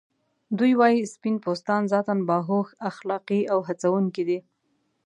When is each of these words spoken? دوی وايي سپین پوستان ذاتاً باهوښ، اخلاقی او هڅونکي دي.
دوی 0.57 0.71
وايي 0.79 0.99
سپین 1.13 1.35
پوستان 1.45 1.81
ذاتاً 1.91 2.15
باهوښ، 2.27 2.67
اخلاقی 2.91 3.41
او 3.51 3.59
هڅونکي 3.67 4.23
دي. 4.29 4.39